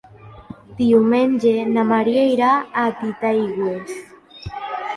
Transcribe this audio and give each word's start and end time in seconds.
Diumenge 0.79 1.51
na 1.75 1.85
Maria 1.91 2.25
irà 2.31 2.49
a 2.85 2.89
Titaigües. 3.05 3.97